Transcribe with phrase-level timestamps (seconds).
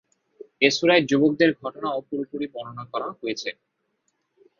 [0.61, 3.49] এ সূরায় যুবকদের ঘটনাও পুরোপুরি বর্ণনা করা হয়েছে।